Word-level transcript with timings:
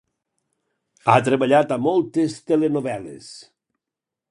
Ha 1.11 1.17
treballat 1.27 1.75
a 1.77 1.77
moltes 1.89 2.39
telenovel·les. 2.53 3.31